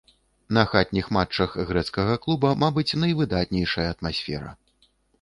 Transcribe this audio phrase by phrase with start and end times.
[0.57, 4.61] На хатніх матчах грэцкага клуба, мабыць, найвыдатнейшая атмасфера.